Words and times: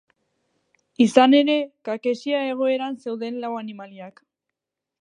Izan 1.05 1.35
ere, 1.41 1.57
kakexia 1.91 2.41
egoeran 2.55 2.99
zeuden 3.05 3.39
lau 3.45 3.53
animaliak. 3.63 4.27